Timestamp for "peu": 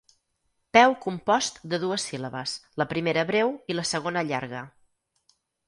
0.77-0.95